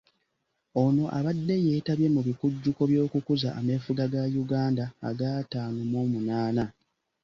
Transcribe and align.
Ono 0.83 1.03
abadde 1.17 1.55
yeetabye 1.65 2.07
mu 2.15 2.21
bikujjuko 2.27 2.81
by'okukuza 2.91 3.49
ameefuga 3.59 4.03
ga 4.13 4.23
Uganda 4.43 4.83
aga 5.07 5.27
ataano 5.41 5.79
mw'omunaana. 5.89 6.63